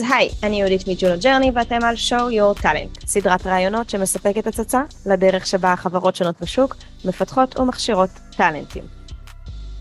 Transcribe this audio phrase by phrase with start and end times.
[0.00, 4.82] אז היי, אני יהודית מג'ולו ג'רני ואתם על show your talent, סדרת ראיונות שמספקת הצצה
[5.06, 8.84] לדרך שבה חברות שונות בשוק מפתחות ומכשירות טאלנטים.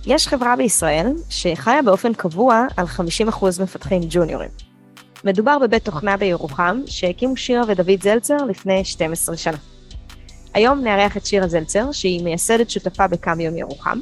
[0.06, 4.50] יש חברה בישראל שחיה באופן קבוע על 50% מפתחים ג'וניורים.
[5.24, 9.58] מדובר בבית תוכנה בירוחם שהקימו שירה ודוד זלצר לפני 12 שנה.
[10.54, 14.00] היום נארח את שירה זלצר, שהיא מייסדת שותפה בקמיום ירוחם,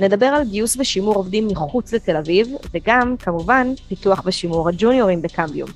[0.00, 5.70] נדבר על גיוס ושימור עובדים מחוץ לתל אביב, וגם, כמובן, פיתוח ושימור הג'וניורים בקמביום.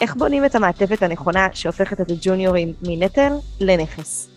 [0.00, 4.28] איך בונים את המעטפת הנכונה שהופכת את הג'וניורים מנטל לנכס.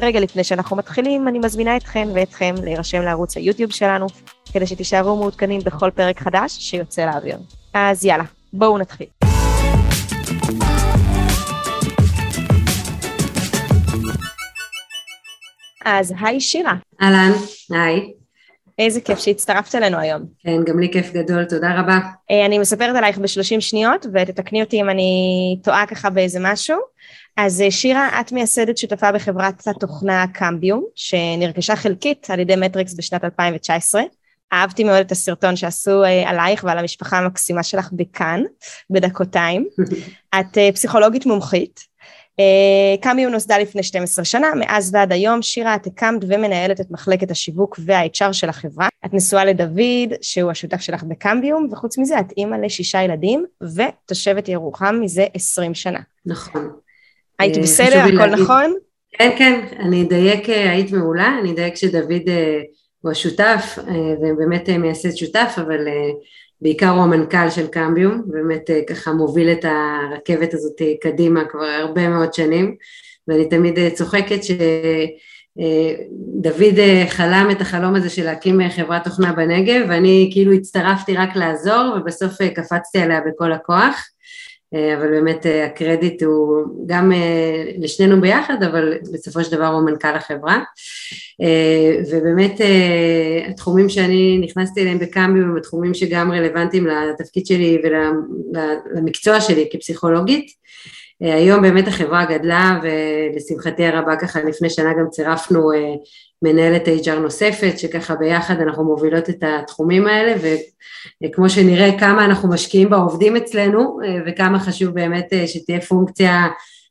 [0.00, 4.06] רגע לפני שאנחנו מתחילים, אני מזמינה אתכן ואתכם להירשם לערוץ היוטיוב שלנו,
[4.52, 7.38] כדי שתישארו מעודכנים בכל פרק חדש שיוצא לאוויר.
[7.74, 9.06] אז יאללה, בואו נתחיל.
[15.84, 16.74] אז היי שירה.
[17.02, 17.32] אהלן,
[17.70, 18.17] היי.
[18.78, 20.22] איזה כיף שהצטרפת אלינו היום.
[20.38, 21.98] כן, גם לי כיף גדול, תודה רבה.
[22.30, 26.78] אה, אני מספרת עלייך ב-30 שניות, ותתקני אותי אם אני טועה ככה באיזה משהו.
[27.36, 33.24] אז אה, שירה, את מייסדת שותפה בחברת התוכנה קמביום, שנרכשה חלקית על ידי מטריקס בשנת
[33.24, 34.02] 2019.
[34.52, 38.42] אהבתי מאוד את הסרטון שעשו אה, עלייך ועל המשפחה המקסימה שלך בכאן,
[38.90, 39.68] בדקותיים.
[40.40, 41.80] את פסיכולוגית מומחית,
[43.00, 47.78] קמיו נוסדה לפני 12 שנה, מאז ועד היום שירה את הקמת ומנהלת את מחלקת השיווק
[47.84, 48.88] וה-HR של החברה.
[49.06, 54.98] את נשואה לדוד, שהוא השותף שלך בקמביום, וחוץ מזה את אימא לשישה ילדים, ותושבת ירוחם
[55.00, 56.00] מזה 20 שנה.
[56.26, 56.70] נכון.
[57.38, 57.98] היית אה, בסדר?
[57.98, 58.44] הכל להגיד...
[58.44, 58.74] נכון?
[59.18, 62.60] כן, כן, אני אדייק, אה, היית מעולה, אני אדייק שדוד אה,
[63.00, 63.78] הוא השותף,
[64.22, 65.78] ובאמת מייסד שותף, אבל
[66.60, 72.08] בעיקר הוא המנכ"ל של קמביום, באמת אה, ככה מוביל את הרכבת הזאת קדימה כבר הרבה
[72.08, 72.76] מאוד שנים,
[73.28, 74.58] ואני תמיד אה, צוחקת שדוד
[76.78, 81.96] אה, חלם את החלום הזה של להקים חברת תוכנה בנגב, ואני כאילו הצטרפתי רק לעזור,
[81.96, 84.08] ובסוף קפצתי עליה בכל הכוח.
[84.74, 89.82] אה, אבל באמת אה, הקרדיט הוא גם אה, לשנינו ביחד, אבל בסופו של דבר הוא
[89.90, 90.62] מנכ"ל החברה.
[92.10, 92.60] ובאמת
[93.48, 100.46] התחומים שאני נכנסתי אליהם בקאמבי הם התחומים שגם רלוונטיים לתפקיד שלי ולמקצוע שלי כפסיכולוגית.
[101.20, 105.70] היום באמת החברה גדלה ולשמחתי הרבה ככה לפני שנה גם צירפנו
[106.42, 110.34] מנהלת HR נוספת, שככה ביחד אנחנו מובילות את התחומים האלה,
[111.24, 116.46] וכמו שנראה כמה אנחנו משקיעים בעובדים אצלנו, וכמה חשוב באמת אה, שתהיה פונקציה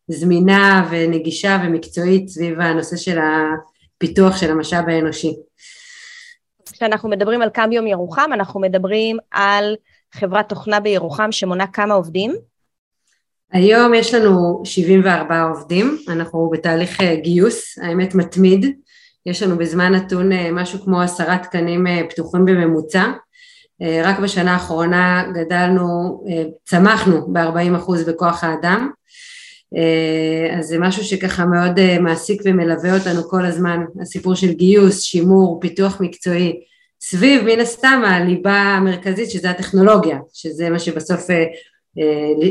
[0.07, 5.35] זמינה ונגישה ומקצועית סביב הנושא של הפיתוח של המשאב האנושי.
[6.71, 9.75] כשאנחנו מדברים על קמביום ירוחם, אנחנו מדברים על
[10.13, 12.35] חברת תוכנה בירוחם שמונה כמה עובדים?
[13.51, 18.65] היום יש לנו 74 עובדים, אנחנו בתהליך אה, גיוס, האמת מתמיד,
[19.27, 23.05] יש לנו בזמן נתון אה, משהו כמו עשרה תקנים אה, פתוחים בממוצע,
[23.81, 26.19] אה, רק בשנה האחרונה גדלנו,
[26.65, 28.91] צמחנו ב-40% בכוח האדם,
[30.57, 36.01] אז זה משהו שככה מאוד מעסיק ומלווה אותנו כל הזמן, הסיפור של גיוס, שימור, פיתוח
[36.01, 36.59] מקצועי,
[37.01, 41.27] סביב מן הסתם הליבה המרכזית שזה הטכנולוגיה, שזה מה שבסוף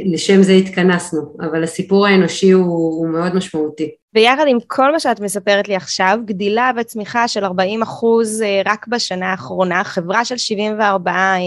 [0.04, 3.90] לשם זה התכנסנו, אבל הסיפור האנושי הוא, הוא מאוד משמעותי.
[4.14, 8.86] ויחד עם כל מה שאת מספרת לי עכשיו, גדילה וצמיחה של 40 אחוז אה, רק
[8.88, 11.38] בשנה האחרונה, חברה של 74 אה,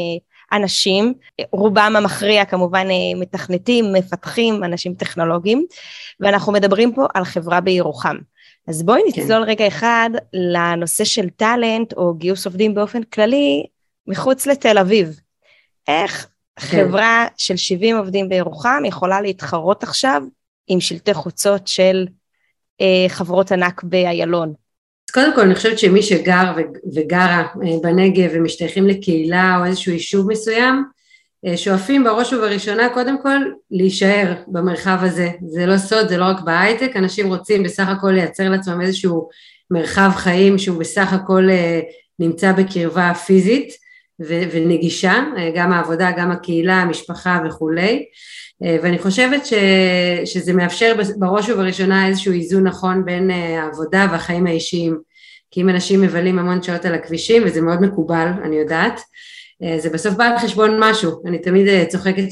[0.51, 1.13] אנשים,
[1.51, 5.65] רובם המכריע כמובן אה, מתכנתים, מפתחים, אנשים טכנולוגיים,
[6.19, 8.15] ואנחנו מדברים פה על חברה בירוחם.
[8.67, 9.21] אז בואי כן.
[9.21, 9.49] נצלול כן.
[9.49, 13.65] רגע אחד לנושא של טאלנט או גיוס עובדים באופן כללי
[14.07, 15.19] מחוץ לתל אביב.
[15.87, 16.27] איך.
[16.59, 20.23] חברה של 70 עובדים בירוחם יכולה להתחרות עכשיו
[20.67, 22.07] עם שלטי חוצות של
[22.81, 24.53] אה, חברות ענק באיילון?
[25.09, 26.51] אז קודם כל אני חושבת שמי שגר
[26.95, 30.83] וגרה אה, בנגב ומשתייכים לקהילה או איזשהו יישוב מסוים,
[31.45, 33.37] אה, שואפים בראש ובראשונה קודם כל
[33.71, 35.29] להישאר במרחב הזה.
[35.47, 39.29] זה לא סוד, זה לא רק בהייטק, אנשים רוצים בסך הכל לייצר לעצמם איזשהו
[39.71, 41.47] מרחב חיים שהוא בסך הכל
[42.19, 43.73] נמצא בקרבה פיזית
[44.27, 45.23] ונגישה,
[45.55, 48.05] גם העבודה, גם הקהילה, המשפחה וכולי.
[48.63, 49.53] אה, ואני חושבת ש,
[50.25, 54.99] שזה מאפשר בראש ובראשונה איזשהו איזון נכון בין אה, העבודה והחיים האישיים.
[55.51, 59.01] כי אם אנשים מבלים המון שעות על הכבישים וזה מאוד מקובל, אני יודעת,
[59.63, 62.27] אה, זה בסוף בא על חשבון משהו, אני תמיד צוחקת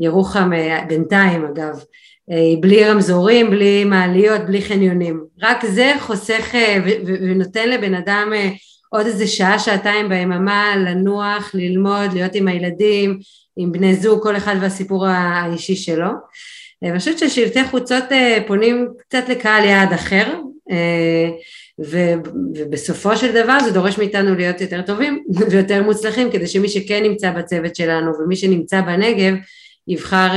[0.00, 0.50] שירוחם
[0.88, 1.84] בינתיים אגב,
[2.28, 6.54] היא בלי רמזורים, בלי מעליות, בלי חניונים, רק זה חוסך
[7.06, 8.32] ונותן לבן אדם
[8.90, 13.18] עוד איזה שעה, שעתיים ביממה לנוח, ללמוד, להיות עם הילדים,
[13.56, 16.08] עם בני זוג, כל אחד והסיפור האישי שלו.
[16.82, 20.34] ואני חושבת ששלטי חוצות אה, פונים קצת לקהל יעד אחר,
[20.70, 21.28] אה,
[21.78, 27.30] ובסופו של דבר זה דורש מאיתנו להיות יותר טובים ויותר מוצלחים כדי שמי שכן נמצא
[27.30, 29.34] בצוות שלנו ומי שנמצא בנגב
[29.88, 30.28] יבחר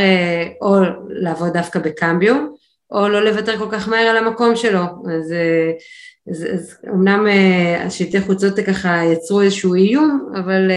[0.62, 0.76] או
[1.10, 2.53] לעבוד דווקא בקמביום,
[2.94, 4.82] או לא לוותר כל כך מהר על המקום שלו.
[4.82, 5.34] אז,
[6.32, 7.28] אז, אז אמנם
[7.80, 10.72] השלטי חוצות ככה יצרו איזשהו איום, אבל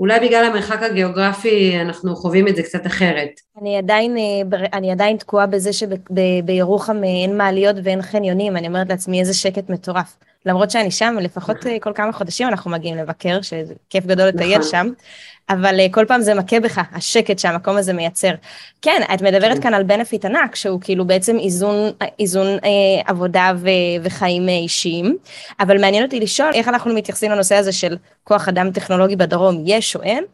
[0.00, 3.30] אולי בגלל המרחק הגיאוגרפי אנחנו חווים את זה קצת אחרת.
[3.60, 4.16] אני עדיין,
[4.72, 10.16] אני עדיין תקועה בזה שבירוחם אין מעליות ואין חניונים, אני אומרת לעצמי איזה שקט מטורף.
[10.46, 11.56] למרות שאני שם, לפחות.
[11.80, 14.70] כל כמה חודשים אנחנו מגיעים לבקר, שזה כיף גדול לטייל נכון.
[14.70, 14.86] שם,
[15.50, 18.30] אבל כל פעם זה מכה בך, השקט שהמקום הזה מייצר.
[18.82, 19.62] כן, את מדברת כן.
[19.62, 23.68] כאן על בנפיט ענק, שהוא כאילו בעצם איזון, איזון אה, עבודה ו,
[24.02, 25.16] וחיים אישיים,
[25.60, 29.96] אבל מעניין אותי לשאול איך אנחנו מתייחסים לנושא הזה של כוח אדם טכנולוגי בדרום, יש
[29.96, 30.24] או אין,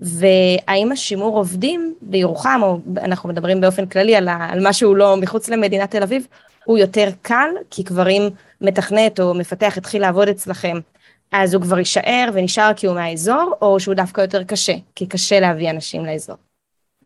[0.00, 5.90] והאם השימור עובדים בירוחם, או אנחנו מדברים באופן כללי על, על משהו לא מחוץ למדינת
[5.90, 6.26] תל אביב,
[6.64, 8.28] הוא יותר קל, כי כבר אם
[8.60, 10.78] מתכנת או מפתח התחיל לעבוד אצלכם,
[11.32, 15.40] אז הוא כבר יישאר ונשאר כי הוא מהאזור, או שהוא דווקא יותר קשה, כי קשה
[15.40, 16.36] להביא אנשים לאזור.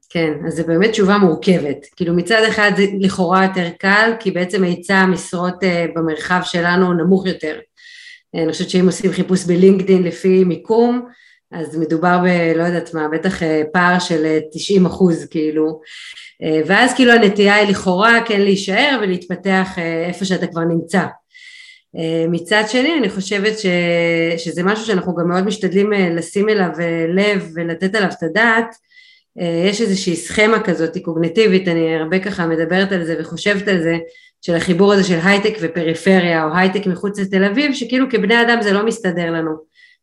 [0.08, 1.86] כן, אז זו באמת תשובה מורכבת.
[1.96, 7.26] כאילו מצד אחד זה לכאורה יותר קל, כי בעצם היצע המשרות אה, במרחב שלנו נמוך
[7.26, 7.58] יותר.
[8.34, 11.08] אה, אני חושבת שאם עושים חיפוש בלינקדאין לפי מיקום,
[11.52, 12.26] אז מדובר ב...
[12.58, 15.80] לא יודעת מה, בטח אה, פער של 90 אחוז, כאילו.
[16.66, 21.04] ואז כאילו הנטייה היא לכאורה כן להישאר ולהתפתח איפה שאתה כבר נמצא.
[22.28, 23.66] מצד שני אני חושבת ש,
[24.36, 26.68] שזה משהו שאנחנו גם מאוד משתדלים לשים אליו
[27.08, 28.74] לב ולתת עליו את הדעת,
[29.70, 33.96] יש איזושהי סכמה כזאת קוגניטיבית, אני הרבה ככה מדברת על זה וחושבת על זה,
[34.42, 38.72] של החיבור הזה של הייטק ופריפריה או הייטק מחוץ לתל אביב, שכאילו כבני אדם זה
[38.72, 39.50] לא מסתדר לנו.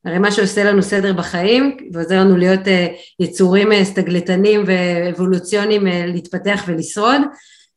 [0.05, 2.59] הרי מה שעושה לנו סדר בחיים ועוזר לנו להיות
[3.19, 7.21] יצורים סטגלטנים ואבולוציוניים להתפתח ולשרוד,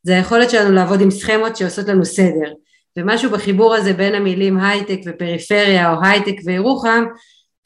[0.03, 2.51] זה היכולת שלנו לעבוד עם סכמות שעושות לנו סדר.
[2.97, 7.03] ומשהו בחיבור הזה בין המילים הייטק ופריפריה או הייטק וירוחם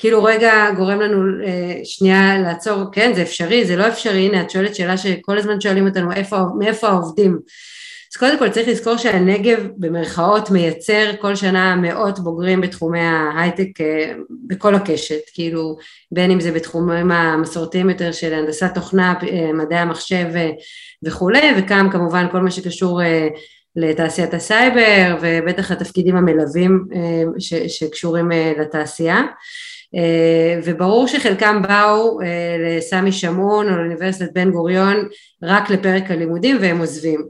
[0.01, 4.49] כאילו רגע גורם לנו אה, שנייה לעצור, כן זה אפשרי, זה לא אפשרי, הנה את
[4.49, 7.39] שואלת שאלה שכל הזמן שואלים אותנו איפה, מאיפה העובדים?
[8.13, 14.13] אז קודם כל צריך לזכור שהנגב במרכאות מייצר כל שנה מאות בוגרים בתחומי ההייטק אה,
[14.47, 15.77] בכל הקשת, כאילו
[16.11, 20.25] בין אם זה בתחומים המסורתיים יותר של הנדסת תוכנה, אה, מדעי המחשב
[21.03, 23.01] וכולי, וכאן כמובן כל מה שקשור
[23.75, 27.23] לתעשיית הסייבר ובטח התפקידים המלווים אה,
[27.67, 29.21] שקשורים אה, לתעשייה.
[29.95, 32.19] אה, וברור שחלקם באו
[32.59, 35.07] לסמי שמעון או לאוניברסיטת בן גוריון
[35.43, 37.25] רק לפרק הלימודים והם עוזבים.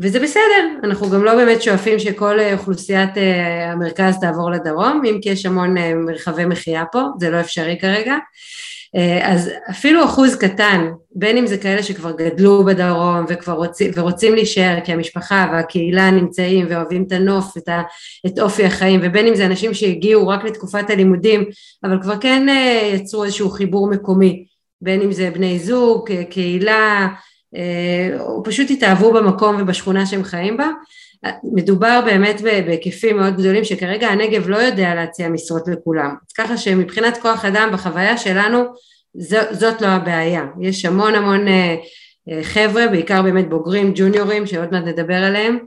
[0.00, 3.10] וזה בסדר, אנחנו גם לא באמת שואפים שכל אוכלוסיית
[3.72, 5.74] המרכז תעבור לדרום, אם כי יש המון
[6.06, 8.16] מרחבי מחיה פה, זה לא אפשרי כרגע,
[9.22, 14.78] אז אפילו אחוז קטן, בין אם זה כאלה שכבר גדלו בדרום וכבר רוצים, ורוצים להישאר
[14.84, 17.82] כי המשפחה והקהילה נמצאים ואוהבים את הנוף, את, ה,
[18.26, 21.44] את אופי החיים, ובין אם זה אנשים שהגיעו רק לתקופת הלימודים,
[21.84, 24.44] אבל כבר כן אה, יצרו איזשהו חיבור מקומי,
[24.80, 27.08] בין אם זה בני זוג, קהילה,
[27.56, 30.68] אה, או פשוט התאהבו במקום ובשכונה שהם חיים בה,
[31.52, 37.16] מדובר באמת בהיקפים מאוד גדולים שכרגע הנגב לא יודע להציע משרות לכולם, אז ככה שמבחינת
[37.16, 38.64] כוח אדם בחוויה שלנו
[39.50, 41.76] זאת לא הבעיה, יש המון המון אה,
[42.30, 45.58] אה, חבר'ה, בעיקר באמת בוגרים, ג'וניורים, שעוד מעט נדבר עליהם,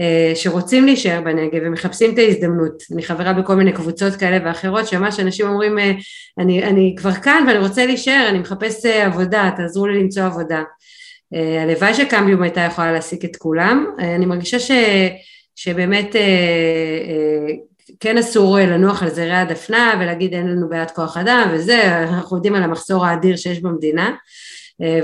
[0.00, 2.82] אה, שרוצים להישאר בנגב ומחפשים את ההזדמנות.
[2.92, 5.78] אני חברה בכל מיני קבוצות כאלה ואחרות, שממש אנשים אומרים,
[6.38, 10.62] אני, אני כבר כאן ואני רוצה להישאר, אני מחפש עבודה, תעזרו לי למצוא עבודה.
[11.34, 14.70] אה, הלוואי שקמביום הייתה יכולה להעסיק את כולם, אה, אני מרגישה ש,
[15.56, 17.54] שבאמת אה,
[18.00, 22.54] כן אסור לנוח על זרי הדפנה ולהגיד אין לנו בעיית כוח אדם וזה, אנחנו יודעים
[22.54, 24.10] על המחסור האדיר שיש במדינה.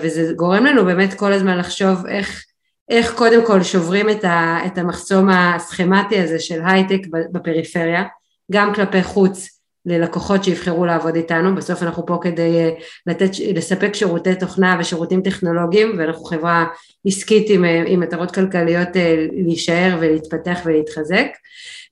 [0.03, 2.45] וזה גורם לנו באמת כל הזמן לחשוב איך,
[2.89, 7.01] איך קודם כל שוברים את, ה, את המחסום הסכמטי הזה של הייטק
[7.33, 8.05] בפריפריה,
[8.53, 9.58] גם כלפי חוץ
[9.89, 12.71] ללקוחות שיבחרו לעבוד איתנו, בסוף אנחנו פה כדי אה,
[13.07, 16.67] לתת, לספק שירותי תוכנה ושירותים טכנולוגיים ואנחנו חברה
[17.07, 21.27] עסקית עם, אה, עם מטרות כלכליות אה, להישאר ולהתפתח ולהתחזק.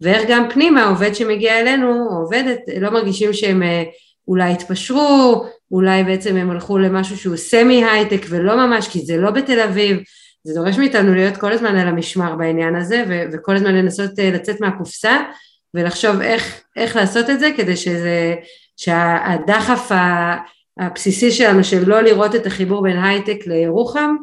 [0.00, 3.62] ואיך גם פנימה עובד שמגיע אלינו או עובדת לא מרגישים שהם
[4.28, 9.30] אולי התפשרו, אולי בעצם הם הלכו למשהו שהוא סמי הייטק ולא ממש כי זה לא
[9.30, 9.98] בתל אביב.
[10.44, 14.60] זה דורש מאיתנו להיות כל הזמן על המשמר בעניין הזה ו- וכל הזמן לנסות לצאת
[14.60, 15.16] מהקופסה
[15.74, 18.34] ולחשוב איך, איך לעשות את זה כדי שזה,
[18.76, 19.90] שהדחף
[20.78, 24.16] הבסיסי שלנו של לא לראות את החיבור בין הייטק לירוחם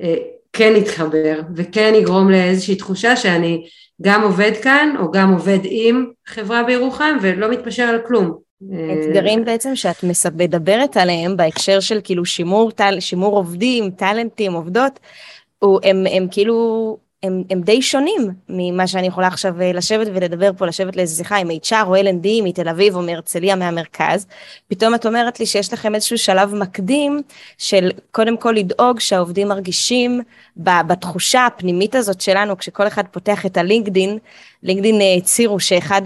[0.00, 0.14] אה,
[0.52, 3.66] כן יתחבר וכן יגרום לאיזושהי תחושה שאני
[4.02, 8.46] גם עובד כאן או גם עובד עם חברה בירוחם ולא מתפשר על כלום.
[9.02, 10.04] אתגרים בעצם שאת
[10.36, 15.00] מדברת עליהם בהקשר של כאילו שימור, שימור עובדים, טאלנטים, עובדות,
[15.62, 20.66] הם, הם כאילו הם, הם די שונים ממה שאני יכולה עכשיו אה, לשבת ולדבר פה,
[20.66, 24.26] לשבת לאיזה שיחה עם HR או L&D מתל אביב או מהרצליה מהמרכז.
[24.68, 27.22] פתאום את אומרת לי שיש לכם איזשהו שלב מקדים
[27.58, 30.20] של קודם כל לדאוג שהעובדים מרגישים
[30.56, 34.18] בתחושה הפנימית הזאת שלנו, כשכל אחד פותח את הלינקדין,
[34.62, 36.02] לינקדין אה, הצהירו שאחד,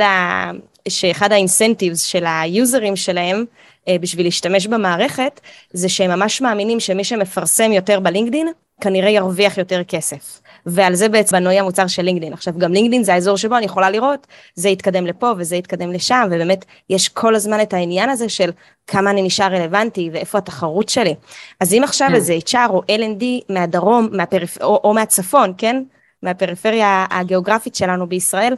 [0.88, 3.44] שאחד האינסנטיבס של היוזרים שלהם,
[3.88, 5.40] אה, בשביל להשתמש במערכת,
[5.72, 8.48] זה שהם ממש מאמינים שמי שמפרסם יותר בלינקדין,
[8.80, 10.40] כנראה ירוויח יותר כסף.
[10.66, 12.32] ועל זה בעצם בנוי המוצר של לינקדין.
[12.32, 16.28] עכשיו, גם לינקדין זה האזור שבו אני יכולה לראות, זה יתקדם לפה וזה יתקדם לשם,
[16.30, 18.50] ובאמת יש כל הזמן את העניין הזה של
[18.86, 21.14] כמה אני נשאר רלוונטי ואיפה התחרות שלי.
[21.60, 22.14] אז אם עכשיו כן.
[22.14, 24.62] איזה HR או L&D מהדרום, מהפריפ...
[24.62, 25.82] או, או מהצפון, כן?
[26.22, 28.54] מהפריפריה הגיאוגרפית שלנו בישראל,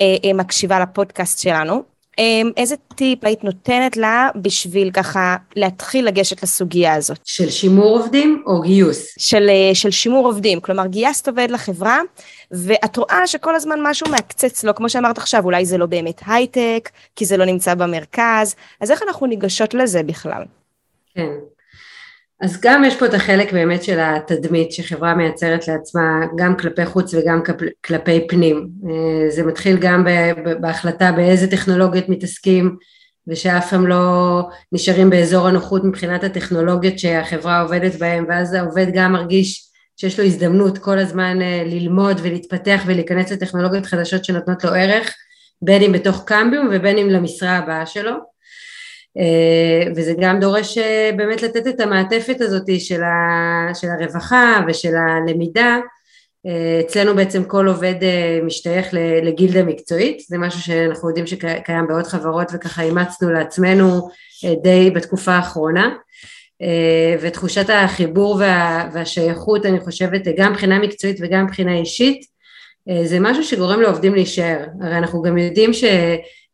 [0.00, 1.82] אה, אה, מקשיבה לפודקאסט שלנו,
[2.56, 7.18] איזה טיפ היית נותנת לה בשביל ככה להתחיל לגשת לסוגיה הזאת?
[7.24, 9.14] של שימור עובדים או גיוס?
[9.18, 12.00] של, אה, של שימור עובדים, כלומר גייסת עובד לחברה
[12.50, 16.90] ואת רואה שכל הזמן משהו מעקצץ לו, כמו שאמרת עכשיו, אולי זה לא באמת הייטק,
[17.16, 20.42] כי זה לא נמצא במרכז, אז איך אנחנו ניגשות לזה בכלל?
[21.14, 21.30] כן,
[22.40, 27.14] אז גם יש פה את החלק באמת של התדמית שחברה מייצרת לעצמה גם כלפי חוץ
[27.14, 27.40] וגם
[27.86, 28.68] כלפי פנים.
[28.90, 30.04] אה, זה מתחיל גם
[30.60, 32.76] בהחלטה באיזה טכנולוגיות מתעסקים
[33.28, 39.70] ושאף פעם לא נשארים באזור הנוחות מבחינת הטכנולוגיות שהחברה עובדת בהן ואז העובד גם מרגיש
[39.96, 45.14] שיש לו הזדמנות כל הזמן אה, ללמוד ולהתפתח ולהיכנס לטכנולוגיות חדשות שנותנות לו ערך
[45.62, 48.35] בין אם בתוך קמביום ובין אם למשרה הבאה שלו
[49.96, 55.78] וזה גם דורש אה, באמת לתת את המעטפת הזאת של, ה, של הרווחה ושל הלמידה.
[56.46, 57.94] אה, אצלנו בעצם כל עובד
[58.44, 58.88] משתייך
[59.22, 64.08] לגילדה מקצועית, זה משהו שאנחנו יודעים שקיים בעוד חברות וככה אימצנו לעצמנו
[64.62, 65.94] די בתקופה האחרונה.
[67.20, 72.24] ותחושת החיבור וה, והשייכות אני חושבת גם מבחינה מקצועית וגם מבחינה אישית
[73.04, 75.84] זה משהו שגורם לעובדים להישאר, הרי אנחנו גם יודעים ש...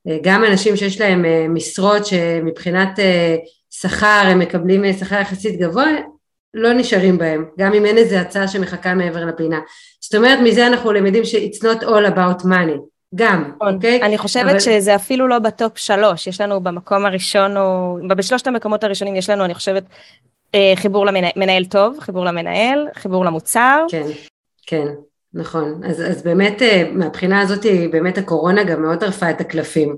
[0.09, 3.37] אה, גם אנשים שיש להם אה, משרות שמבחינת אה,
[3.71, 5.87] שכר הם מקבלים שכר יחסית גבוה,
[6.54, 9.61] לא נשארים בהם, גם אם אין איזה הצעה שמחכה מעבר לפינה.
[10.00, 12.78] זאת אומרת, מזה אנחנו למדים ש- it's not all about money,
[13.14, 13.75] גם, נכון.
[13.75, 14.00] אוקיי?
[14.00, 14.04] Okay?
[14.04, 14.61] אני חושבת אבל...
[14.61, 19.44] שזה אפילו לא בטופ שלוש, יש לנו במקום הראשון, או בשלושת המקומות הראשונים יש לנו,
[19.44, 19.85] אני חושבת,
[20.75, 23.85] חיבור למנהל טוב, חיבור למנהל, חיבור למוצר.
[23.90, 24.06] כן,
[24.66, 24.87] כן.
[25.34, 29.96] נכון, אז, אז באמת אה, מהבחינה הזאת באמת הקורונה גם מאוד טרפה את הקלפים.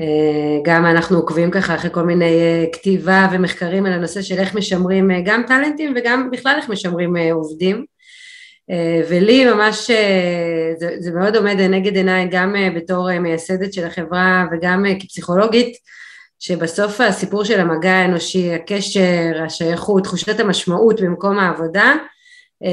[0.00, 4.54] אה, גם אנחנו עוקבים ככה אחרי כל מיני אה, כתיבה ומחקרים על הנושא של איך
[4.54, 7.84] משמרים גם טאלנטים וגם בכלל איך משמרים עובדים.
[9.08, 9.90] ולי ממש
[10.78, 15.76] זה, זה מאוד עומד לנגד עיניי גם בתור מייסדת של החברה וגם כפסיכולוגית
[16.38, 21.94] שבסוף הסיפור של המגע האנושי, הקשר, השייכות, תחושת המשמעות במקום העבודה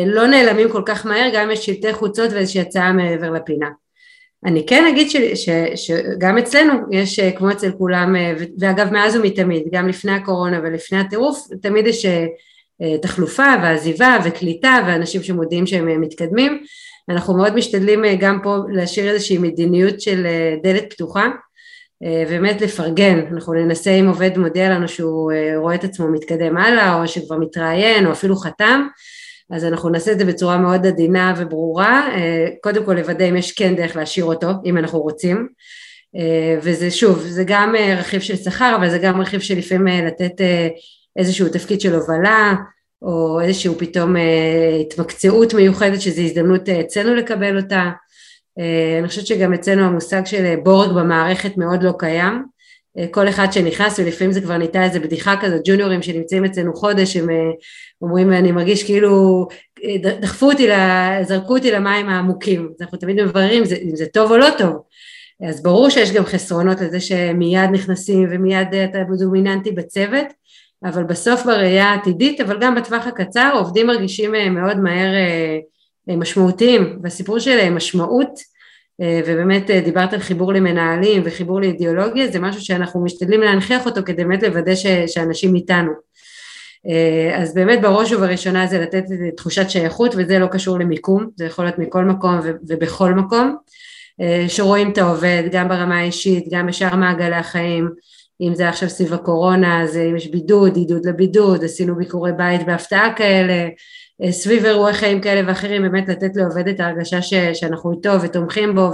[0.05, 3.69] לא נעלמים כל כך מהר, גם יש שלטי חוצות ואיזושהי הצעה מעבר לפינה.
[4.45, 9.15] אני כן אגיד ש, ש, שגם אצלנו יש, אה, כמו אצל כולם, אה, ואגב מאז
[9.15, 12.05] ומתמיד, גם לפני הקורונה ולפני הטירוף, תמיד יש
[13.01, 16.63] תחלופה ועזיבה וקליטה ואנשים שמודיעים שהם מתקדמים.
[17.09, 20.27] אנחנו מאוד משתדלים גם פה להשאיר איזושהי מדיניות של
[20.63, 21.27] דלת פתוחה,
[22.29, 27.07] באמת לפרגן, אנחנו ננסה אם עובד מודיע לנו שהוא רואה את עצמו מתקדם הלאה או
[27.07, 28.87] שכבר מתראיין או אפילו חתם,
[29.51, 33.51] אז אנחנו נעשה את זה בצורה מאוד עדינה וברורה, אה, קודם כל לוודא אם יש
[33.51, 35.47] כן דרך להשאיר אותו, אם אנחנו רוצים,
[36.15, 40.05] אה, וזה שוב, זה גם אה, רכיב של שכר, אבל זה גם רכיב של לפעמים
[40.05, 40.41] לתת
[41.17, 42.53] איזשהו תפקיד של הובלה,
[43.01, 44.15] או איזשהו פתאום
[44.81, 47.89] התמקצעות מיוחדת שזו הזדמנות אצלנו לקבל אותה.
[48.99, 52.45] אני חושבת שגם אצלנו המושג של בורג במערכת מאוד לא קיים,
[53.11, 57.27] כל אחד שנכנס ולפעמים זה כבר נהייתה איזה בדיחה כזאת, ג'וניורים שנמצאים אצלנו חודש, הם
[58.01, 59.47] אומרים אני מרגיש כאילו
[60.21, 60.67] דחפו אותי,
[61.23, 64.81] זרקו אותי למים העמוקים, אז אנחנו תמיד מבררים אם זה טוב או לא טוב,
[65.49, 70.25] אז ברור שיש גם חסרונות לזה שמיד נכנסים ומיד אתה דומיננטי בצוות,
[70.83, 75.11] אבל בסוף בראייה העתידית, אבל גם בטווח הקצר עובדים מרגישים מאוד מהר
[76.07, 78.58] משמעותיים, והסיפור של משמעות
[79.25, 84.43] ובאמת דיברת על חיבור למנהלים וחיבור לאידיאולוגיה, זה משהו שאנחנו משתדלים להנכיח אותו כדי באמת
[84.43, 85.91] לוודא ש, שאנשים איתנו.
[86.87, 89.03] אה, אז באמת בראש ובראשונה זה לתת
[89.37, 93.55] תחושת שייכות וזה לא קשור למיקום, זה יכול להיות מכל מקום ובכל מקום,
[94.21, 97.89] אה, שרואים את העובד גם ברמה האישית, גם בשאר מעגלי החיים,
[98.41, 103.13] אם זה עכשיו סביב הקורונה, אז אם יש בידוד, עידוד לבידוד, עשינו ביקורי בית בהפתעה
[103.13, 103.69] כאלה, אה,
[104.31, 108.91] סביב אירועי חיים כאלה ואחרים, באמת לתת לעובד את ההרגשה ש, שאנחנו איתו ותומכים בו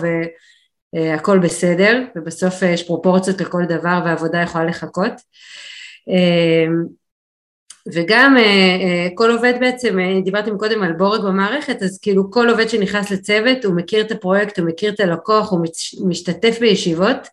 [0.94, 5.14] והכל בסדר, ובסוף יש פרופורציות לכל דבר והעבודה יכולה לחכות.
[7.94, 8.38] וגם
[9.16, 13.76] כל עובד בעצם, דיברתם קודם על בורג במערכת, אז כאילו כל עובד שנכנס לצוות הוא
[13.76, 15.60] מכיר את הפרויקט, הוא מכיר את הלקוח, הוא
[16.08, 17.28] משתתף בישיבות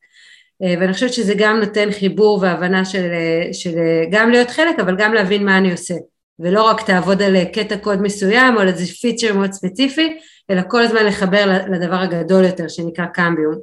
[0.60, 3.08] ואני חושבת שזה גם נותן חיבור והבנה של,
[3.52, 3.74] של
[4.10, 5.94] גם להיות חלק אבל גם להבין מה אני עושה
[6.40, 10.18] ולא רק תעבוד על קטע קוד מסוים או על איזה פיצ'ר מאוד ספציפי
[10.50, 13.54] אלא כל הזמן לחבר לדבר הגדול יותר שנקרא קמביום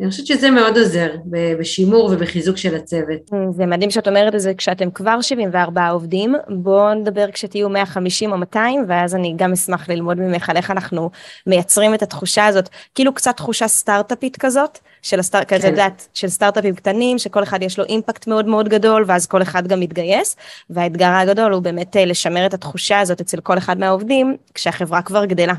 [0.00, 1.10] אני חושבת שזה מאוד עוזר
[1.58, 3.30] בשימור ובחיזוק של הצוות.
[3.50, 8.38] זה מדהים שאת אומרת את זה כשאתם כבר 74 עובדים, בואו נדבר כשתהיו 150 או
[8.38, 11.10] 200 ואז אני גם אשמח ללמוד ממך על איך אנחנו
[11.46, 15.44] מייצרים את התחושה הזאת, כאילו קצת תחושה סטארט-אפית כזאת, של, הסטאר...
[15.44, 15.56] כן.
[15.56, 19.42] כזה, דעת, של סטארט-אפים קטנים, שכל אחד יש לו אימפקט מאוד מאוד גדול, ואז כל
[19.42, 20.36] אחד גם מתגייס,
[20.70, 25.24] והאתגר הגדול הוא באמת אה, לשמר את התחושה הזאת אצל כל אחד מהעובדים, כשהחברה כבר
[25.24, 25.54] גדלה.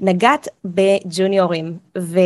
[0.00, 2.18] נגעת בג'וניורים, ו...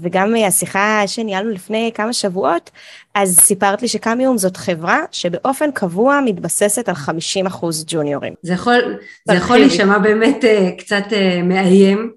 [0.00, 2.70] וגם השיחה שניהלנו לפני כמה שבועות,
[3.14, 8.34] אז סיפרת לי שקמיום זאת חברה שבאופן קבוע מתבססת על 50% ג'וניורים.
[8.42, 11.04] זה יכול, זה יכול להישמע באמת uh, קצת
[11.42, 12.12] מאיים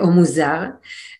[0.00, 0.58] או מוזר.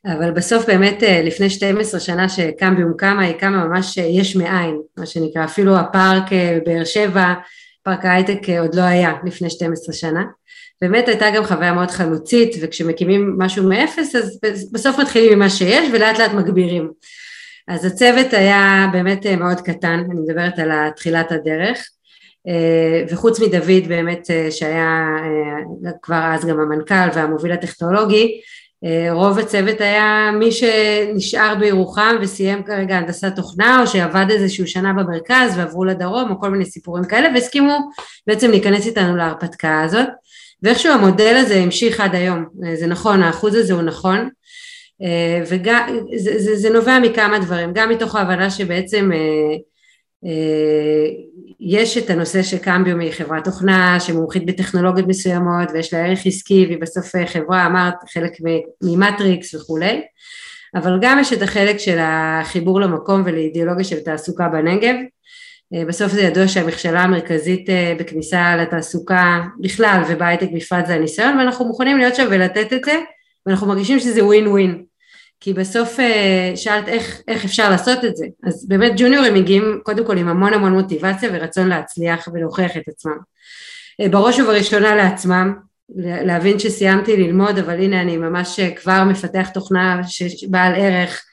[0.07, 4.81] אבל בסוף באמת אה, לפני 12 שנה שקמביום קמה, היא קמה ממש אה, יש מאין,
[4.97, 7.35] מה שנקרא, אפילו הפארק אה, באר שבע,
[7.83, 10.25] פארק ההייטק עוד לא היה לפני 12 שנה.
[10.81, 14.41] באמת הייתה גם חוויה מאוד חלוצית, וכשמקימים משהו מאפס, אז
[14.73, 16.91] בסוף מתחילים ממה שיש ולאט לאט מגבירים.
[17.69, 21.89] אז הצוות היה באמת מאוד קטן, אני מדברת על תחילת הדרך,
[23.11, 25.07] וחוץ מדוד באמת שהיה
[26.03, 28.41] כבר אז גם המנכ"ל והמוביל הטכנולוגי,
[29.11, 35.59] רוב הצוות היה מי שנשאר בירוחם וסיים כרגע הנדסת תוכנה או שעבד איזשהו שנה במרכז
[35.59, 37.79] ועברו לדרום או כל מיני סיפורים כאלה והסכימו
[38.27, 40.07] בעצם להיכנס איתנו להרפתקה הזאת.
[40.63, 44.29] ואיכשהו המודל הזה המשיך עד היום, אה, זה נכון, האחוז הזה הוא נכון.
[45.03, 49.11] אה, וגם זה, זה, זה נובע מכמה דברים, גם מתוך ההבנה שבעצם
[51.61, 56.81] יש את הנושא שקמביום היא חברת תוכנה שמומחית בטכנולוגיות מסוימות ויש לה ערך עסקי והיא
[56.81, 58.33] בסוף חברה אמרת חלק
[58.83, 60.03] ממטריקס וכולי.
[60.75, 64.95] אבל גם יש את החלק של החיבור למקום ולאידיאולוגיה של תעסוקה בנגב.
[65.89, 71.99] בסוף זה ידוע שהמכשלה המרכזית אה, בכניסה לתעסוקה בכלל ובהייטק בפרט זה הניסיון ואנחנו מוכנים
[71.99, 73.01] להיות שם ולתת את זה
[73.47, 74.85] ואנחנו מרגישים שזה ווין ווין
[75.45, 80.07] כי בסוף אה, שאלת איך, איך אפשר לעשות את זה, אז באמת ג'וניורים מגיעים קודם
[80.07, 83.17] כל עם המון המון מוטיבציה ורצון להצליח ולהוכיח את עצמם.
[84.01, 85.55] אה, בראש ובראשונה לעצמם,
[85.99, 91.25] להבין שסיימתי ללמוד אבל הנה אני ממש אה, כבר מפתח תוכנה שבעל ערך,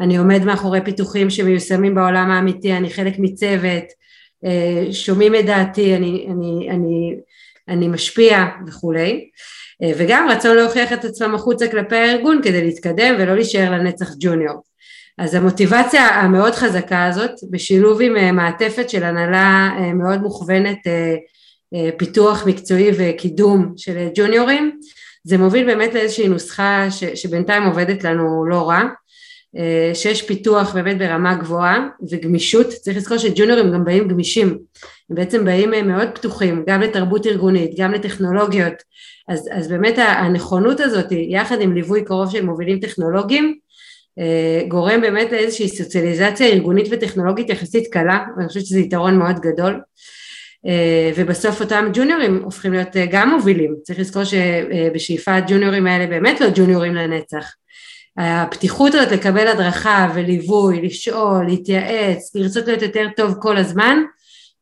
[0.00, 3.84] אני עומד מאחורי פיתוחים שמיושמים בעולם האמיתי, אני חלק מצוות,
[4.92, 7.16] שומעים את דעתי, אני, אני, אני,
[7.68, 9.30] אני משפיע וכולי.
[9.82, 14.62] אה, וגם רצון להוכיח את עצמם החוצה כלפי הארגון כדי להתקדם ולא להישאר לנצח ג'וניור.
[15.18, 20.78] אז המוטיבציה המאוד חזקה הזאת בשילוב עם אה, מעטפת של הנהלה אה, מאוד מוכוונת
[21.98, 24.78] פיתוח מקצועי וקידום של ג'וניורים
[25.24, 28.82] זה מוביל באמת לאיזושהי נוסחה שבינתיים עובדת לנו לא רע
[29.94, 34.58] שיש פיתוח באמת ברמה גבוהה וגמישות צריך לזכור שג'וניורים גם באים גמישים
[35.10, 38.74] הם בעצם באים מאוד פתוחים גם לתרבות ארגונית גם לטכנולוגיות
[39.30, 43.58] אז, אז באמת הנכונות הזאת יחד עם ליווי קרוב של מובילים טכנולוגיים
[44.18, 49.80] אה, גורם באמת לאיזושהי סוציאליזציה ארגונית וטכנולוגית יחסית קלה ואני חושבת שזה יתרון מאוד גדול.
[50.66, 53.74] אה, ובסוף אותם ג'וניורים הופכים להיות אה, גם מובילים.
[53.82, 57.52] צריך לזכור שבשאיפה הג'וניורים האלה באמת לא ג'וניורים לנצח.
[58.16, 63.98] הפתיחות הזאת לקבל הדרכה וליווי, לשאול, להתייעץ, לרצות להיות יותר טוב כל הזמן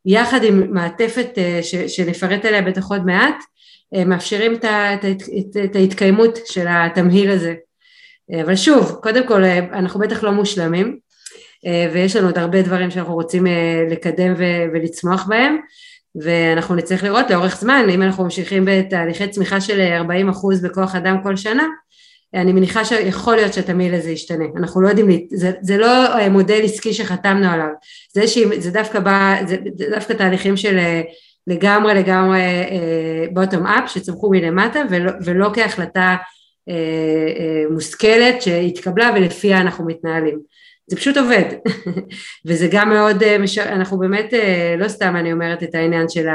[0.05, 1.37] יחד עם מעטפת
[1.87, 3.35] שנפרט עליה בטח עוד מעט
[4.05, 5.05] מאפשרים את, את,
[5.39, 7.55] את, את ההתקיימות של התמהיל הזה.
[8.33, 11.09] אה, אבל שוב, קודם כל אה, אנחנו בטח לא מושלמים
[11.93, 13.47] ויש לנו עוד הרבה דברים שאנחנו רוצים
[13.89, 14.33] לקדם
[14.73, 15.57] ולצמוח בהם
[16.15, 21.35] ואנחנו נצטרך לראות לאורך זמן אם אנחנו ממשיכים בתהליכי צמיחה של 40% בכוח אדם כל
[21.35, 21.63] שנה
[22.33, 26.93] אני מניחה שיכול להיות שהתמהיל הזה ישתנה, אנחנו לא יודעים, זה, זה לא מודל עסקי
[26.93, 27.67] שחתמנו עליו,
[28.13, 28.23] זה,
[28.57, 30.77] זה, דווקא בא, זה, זה דווקא תהליכים של
[31.49, 32.41] לגמרי לגמרי
[33.33, 40.39] בוטום uh, אפ שצמחו מלמטה ולא, ולא כהחלטה uh, uh, מושכלת שהתקבלה ולפיה אנחנו מתנהלים.
[40.87, 41.43] זה פשוט עובד
[42.45, 43.23] וזה גם מאוד,
[43.57, 44.33] אנחנו באמת,
[44.77, 46.27] לא סתם אני אומרת את העניין של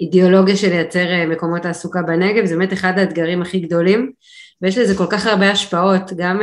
[0.00, 4.12] האידיאולוגיה של לייצר מקומות תעסוקה בנגב, זה באמת אחד האתגרים הכי גדולים
[4.62, 6.40] ויש לזה כל כך הרבה השפעות, גם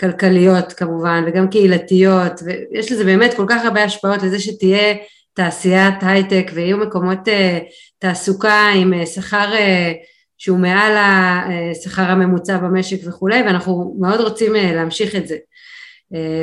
[0.00, 4.94] כלכליות כמובן וגם קהילתיות ויש לזה באמת כל כך הרבה השפעות לזה שתהיה
[5.36, 7.58] תעשיית הייטק ויהיו מקומות אה,
[7.98, 9.92] תעסוקה עם אה, שכר אה,
[10.38, 15.36] שהוא מעל השכר הממוצע במשק וכולי ואנחנו מאוד רוצים להמשיך את זה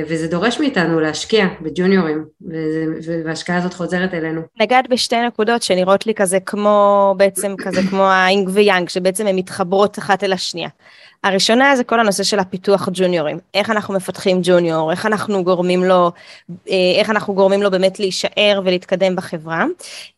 [0.08, 2.26] וזה דורש מאיתנו להשקיע בג'וניורים,
[3.26, 4.42] וההשקעה הזאת חוזרת אלינו.
[4.62, 10.00] נגעת בשתי נקודות שנראות לי כזה כמו, בעצם כזה כמו האינג ויאנג, שבעצם הן מתחברות
[10.00, 10.70] אחת אל השנייה.
[11.24, 16.12] הראשונה זה כל הנושא של הפיתוח ג'וניורים, איך אנחנו מפתחים ג'וניור, איך אנחנו גורמים לו,
[16.70, 19.66] אה, איך אנחנו גורמים לו באמת להישאר ולהתקדם בחברה,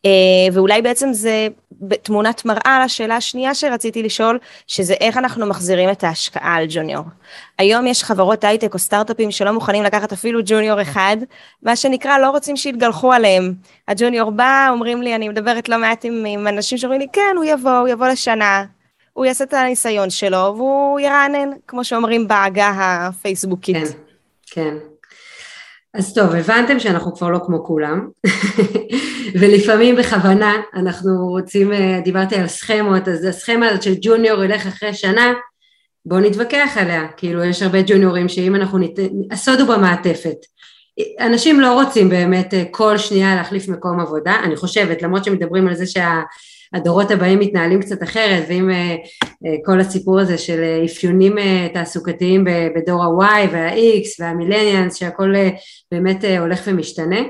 [0.06, 0.10] אה,
[0.52, 1.48] ואולי בעצם זה
[2.02, 7.04] תמונת מראה לשאלה השנייה שרציתי לשאול, שזה איך אנחנו מחזירים את ההשקעה על ג'וניור.
[7.58, 11.16] היום יש חברות הייטק או סטארט-אפים שלא מוכנים לקחת אפילו ג'וניור אחד,
[11.62, 13.54] מה שנקרא לא רוצים שיתגלחו עליהם.
[13.88, 17.44] הג'וניור בא, אומרים לי, אני מדברת לא מעט עם, עם אנשים שאומרים לי, כן, הוא
[17.44, 18.64] יבוא, הוא יבוא לשנה,
[19.16, 23.76] הוא יעשה את הניסיון שלו והוא ירענן, כמו שאומרים בעגה הפייסבוקית.
[23.76, 23.92] כן,
[24.50, 24.76] כן.
[25.94, 28.08] אז טוב, הבנתם שאנחנו כבר לא כמו כולם,
[29.40, 34.94] ולפעמים בכוונה אנחנו רוצים, אה, דיברתי על סכמות, אז הסכמה הזאת של ג'וניור ילך אחרי
[34.94, 35.32] שנה,
[36.06, 40.36] בואו נתווכח עליה, כאילו יש הרבה ג'וניורים שאם אנחנו ניתן, הסוד הוא במעטפת.
[41.20, 45.74] אנשים לא רוצים באמת אה, כל שנייה להחליף מקום עבודה, אני חושבת, למרות שמדברים על
[45.74, 46.20] זה שה...
[46.72, 48.96] הדורות הבאים מתנהלים קצת אחרת, ואם אה,
[49.46, 51.36] אה, כל הסיפור הזה של אה, אפיונים
[51.74, 52.44] תעסוקתיים
[52.76, 55.34] בדור ה-Y וה-X והמילניאנס, שהכל
[55.92, 57.20] באמת הולך ומשתנה,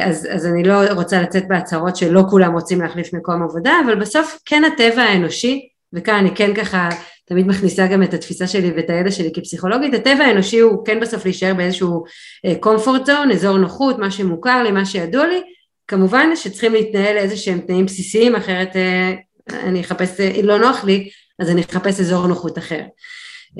[0.00, 4.38] אז, אז אני לא רוצה לצאת בהצהרות שלא כולם רוצים להחליף מקום עבודה, אבל בסוף
[4.44, 6.88] כן הטבע האנושי, וכאן אני כן ככה
[7.26, 11.24] תמיד מכניסה גם את התפיסה שלי ואת הידע שלי כפסיכולוגית, הטבע האנושי הוא כן בסוף
[11.24, 12.04] להישאר באיזשהו
[12.46, 15.40] comfort zone, אזור נוחות, מה שמוכר לי, מה שידוע לי,
[15.88, 19.14] כמובן שצריכים להתנהל איזה שהם תנאים בסיסיים, אחרת אה,
[19.52, 22.80] אני אחפש, אם אה, לא נוח לי, אז אני אחפש אזור נוחות אחר.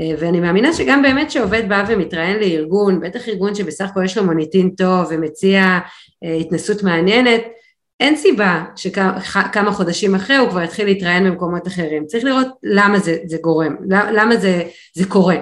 [0.01, 4.25] אה, ואני מאמינה שגם באמת שעובד בא ומתראיין לארגון, בטח ארגון שבסך הכל יש לו
[4.25, 5.79] מוניטין טוב ומציע
[6.41, 7.41] התנסות מעניינת,
[8.01, 13.17] אין סיבה שכמה חודשים אחרי הוא כבר יתחיל להתראיין במקומות אחרים, צריך לראות למה זה,
[13.27, 14.63] זה גורם, למה זה,
[14.95, 15.37] זה קורה.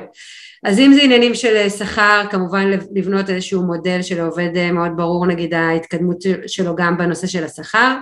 [0.64, 5.26] אז אם זה עניינים של שכר, כמובן לבנות איזשהו מודל של עובד אה, מאוד ברור,
[5.26, 7.96] נגיד ההתקדמות שלו גם בנושא של השכר.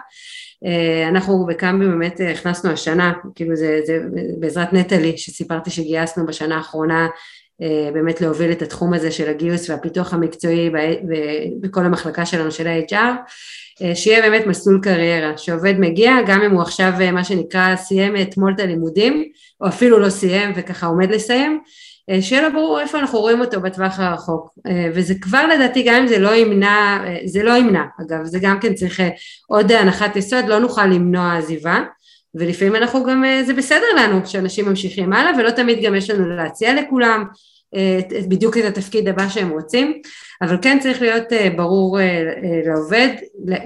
[0.67, 4.01] אה, אנחנו בקמבי באמת אה, הכנסנו השנה, כאילו זה, זה
[4.39, 7.09] בעזרת נטלי שסיפרתי שגייסנו בשנה האחרונה
[7.93, 10.71] באמת להוביל את התחום הזה של הגיוס והפיתוח המקצועי
[11.61, 16.93] בכל המחלקה שלנו של ה-HR, שיהיה באמת מסלול קריירה, שעובד מגיע גם אם הוא עכשיו
[17.13, 19.25] מה שנקרא סיים אתמול את הלימודים,
[19.61, 21.69] או אפילו לא סיים וככה עומד לסיים, אה,
[22.21, 24.51] שיהיה לו ברור איפה אנחנו רואים אותו בטווח הרחוק.
[24.67, 28.39] אה, וזה כבר לדעתי גם אם זה לא ימנע, אה, זה לא ימנע אגב זה
[28.43, 29.01] גם כן צריך
[29.49, 31.81] עוד הנחת יסוד לא נוכל למנוע עזיבה
[32.35, 36.75] ולפעמים אנחנו גם זה בסדר לנו שאנשים ממשיכים הלאה ולא תמיד גם יש לנו להציע
[36.75, 37.25] לכולם
[38.29, 40.01] בדיוק את התפקיד הבא שהם רוצים
[40.43, 41.25] אבל כן צריך להיות
[41.57, 41.99] ברור
[42.67, 43.09] לעובד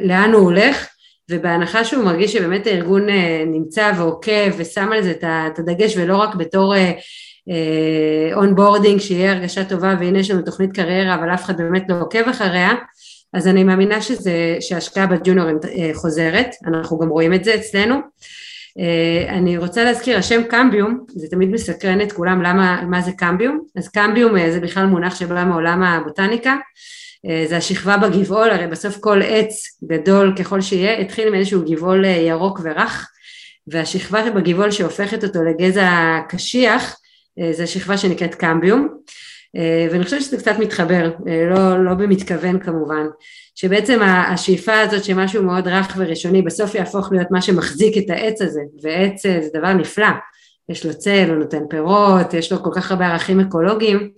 [0.00, 0.88] לאן הוא הולך
[1.30, 3.06] ובהנחה שהוא מרגיש שבאמת הארגון
[3.46, 6.74] נמצא ועוקב ושם על זה את הדגש ולא רק בתור
[8.34, 12.00] onboarding, אה, שיהיה הרגשה טובה והנה יש לנו תוכנית קריירה אבל אף אחד באמת לא
[12.00, 12.72] עוקב אחריה,
[13.32, 17.94] אז אני מאמינה שזה, שההשקעה בג'וניורים אה, חוזרת, אנחנו גם רואים את זה אצלנו.
[18.78, 23.60] אה, אני רוצה להזכיר, השם קמביום, זה תמיד מסקרן את כולם למה, מה זה קמביום,
[23.76, 26.56] אז קמביום זה בכלל מונח שבא מעולם הבוטניקה,
[27.48, 32.60] זה השכבה בגבעול, הרי בסוף כל עץ גדול ככל שיהיה התחיל עם איזשהו גבעול ירוק
[32.64, 33.08] ורך,
[33.66, 36.96] והשכבה בגבעול שהופכת אותו לגזע קשיח
[37.40, 38.88] אה, זה שכבה שנקראת קמביום
[39.56, 43.06] אה, ואני חושבת שזה קצת מתחבר, אה, לא, לא במתכוון כמובן,
[43.54, 48.60] שבעצם השאיפה הזאת שמשהו מאוד רך וראשוני בסוף יהפוך להיות מה שמחזיק את העץ הזה,
[48.82, 50.06] ועץ זה דבר נפלא,
[50.68, 54.10] יש לו צל, הוא נותן פירות, יש לו כל כך הרבה ערכים אקולוגיים,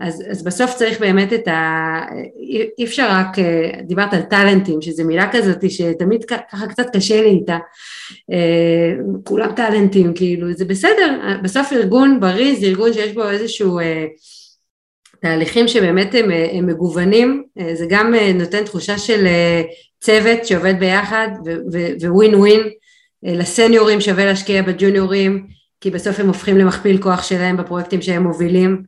[0.00, 2.00] אז, אז בסוף צריך באמת את ה...
[2.78, 7.28] אי אפשר רק, אה, דיברת על טאלנטים, שזו מילה כזאת שתמיד ככה קצת קשה לי
[7.28, 7.58] איתה,
[8.32, 8.92] אה,
[9.24, 14.06] כולם טאלנטים, כאילו, זה בסדר, בסוף ארגון בריא זה ארגון שיש בו איזשהו אה,
[15.22, 19.26] תהליכים שבאמת הם, הם מגוונים, זה גם נותן תחושה של
[20.00, 21.28] צוות שעובד ביחד
[22.02, 22.60] וווין ווין,
[23.22, 25.46] לסניורים שווה להשקיע בג'וניורים,
[25.80, 28.82] כי בסוף הם הופכים למכפיל כוח שלהם בפרויקטים שהם מובילים.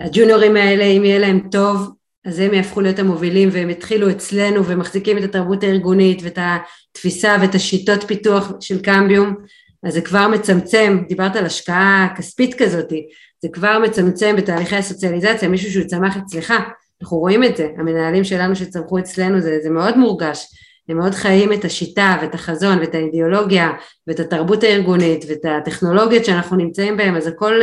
[0.00, 1.90] הג'וניורים האלה, אם יהיה להם טוב,
[2.24, 7.54] אז הם יהפכו להיות המובילים והם יתחילו אצלנו ומחזיקים את התרבות הארגונית ואת התפיסה ואת
[7.54, 9.34] השיטות פיתוח של קמביום,
[9.82, 12.92] אז זה כבר מצמצם, דיברת על השקעה כספית כזאת,
[13.42, 16.54] זה כבר מצמצם בתהליכי הסוציאליזציה, מישהו שהוא צמח אצלך,
[17.02, 20.46] אנחנו רואים את זה, המנהלים שלנו שצמחו אצלנו זה, זה מאוד מורגש,
[20.88, 23.70] הם מאוד חיים את השיטה ואת החזון ואת האידיאולוגיה
[24.06, 27.60] ואת התרבות הארגונית ואת הטכנולוגיות שאנחנו נמצאים בהם, אז הכל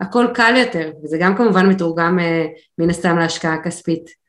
[0.00, 2.46] הכל קל יותר, וזה גם כמובן מתורגם אה,
[2.78, 4.19] מן הסתם להשקעה כספית.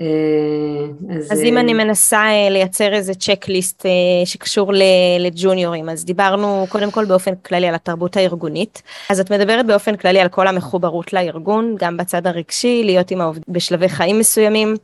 [0.00, 3.86] אה, אז, אז אם אני מנסה לייצר איזה צ'קליסט
[4.24, 4.72] שקשור
[5.18, 10.20] לג'וניורים, אז דיברנו קודם כל באופן כללי על התרבות הארגונית, אז את מדברת באופן כללי
[10.20, 14.74] על כל המחוברות לארגון, גם בצד הרגשי, להיות עם העובדים בשלבי חיים מסוימים,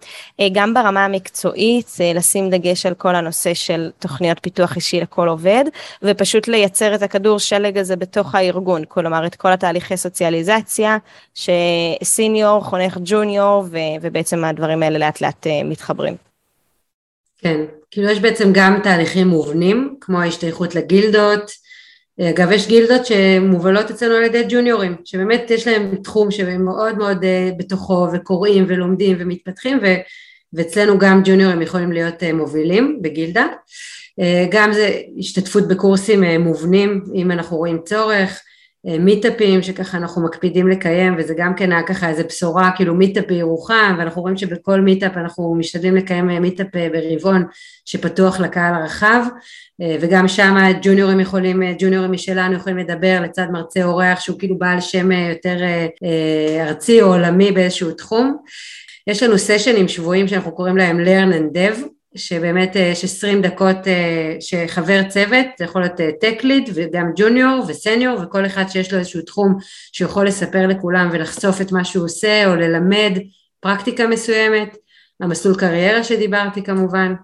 [0.52, 5.64] גם ברמה המקצועית, לשים דגש על כל הנושא של תוכניות פיתוח אישי לכל עובד,
[6.02, 10.96] ופשוט לייצר את הכדור שלג הזה בתוך הארגון, כלומר את כל התהליכי סוציאליזציה,
[11.34, 13.64] שסיניור חונך ג'וניור,
[14.00, 16.14] ובעצם הדברים האלה לאט לאט אה, מתחברים.
[17.38, 17.60] כן,
[17.90, 21.50] כאילו יש בעצם גם תהליכים מובנים, כמו ההשתייכות לגילדות,
[22.20, 27.24] אגב יש גילדות שמובלות אצלנו על ידי ג'וניורים, שבאמת יש להם תחום שהם מאוד מאוד
[27.24, 29.86] אה, בתוכו וקוראים ולומדים ומתפתחים ו,
[30.52, 33.46] ואצלנו גם ג'וניורים יכולים להיות אה, מובילים בגילדה,
[34.50, 38.42] גם זה השתתפות בקורסים מובנים אם אנחנו רואים צורך,
[38.84, 43.26] meetup ים שככה אנחנו מקפידים לקיים וזה גם כן היה ככה איזה בשורה כאילו meetup
[43.26, 47.44] בירוחם ואנחנו רואים שבכל meetup אנחנו משתדלים לקיים meetup ברבעון
[47.84, 49.24] שפתוח לקהל הרחב
[50.00, 55.12] וגם שם ג'וניורים יכולים, ג'וניורים משלנו יכולים לדבר לצד מרצה אורח שהוא כאילו בעל שם
[55.12, 55.56] יותר
[56.60, 58.36] ארצי או עולמי באיזשהו תחום.
[59.06, 63.42] יש לנו session ים שבועים שאנחנו קוראים להם learn and dev שבאמת אה, יש עשרים
[63.42, 68.92] דקות אה, שחבר צוות, זה יכול להיות טק אה, וגם ג'וניור וסניור וכל אחד שיש
[68.92, 69.56] לו איזשהו תחום
[69.92, 73.18] שיכול לספר לכולם ולחשוף את מה שהוא עושה או ללמד
[73.60, 74.76] פרקטיקה מסוימת,
[75.20, 77.14] המסלול קריירה שדיברתי כמובן,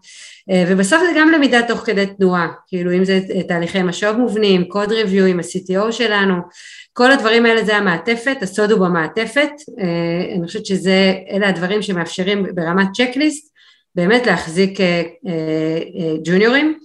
[0.69, 5.27] ובסוף זה גם למידה תוך כדי תנועה, כאילו אם זה תהליכי משוב מובנים, קוד ריוויו
[5.27, 6.35] עם ה-CTO שלנו,
[6.93, 9.51] כל הדברים האלה זה המעטפת, הסוד הוא במעטפת,
[10.37, 13.58] אני חושבת שזה, אלה הדברים שמאפשרים ברמת checklist
[13.95, 15.33] באמת להחזיק אה, אה,
[16.01, 16.79] אה, ג'וניורים.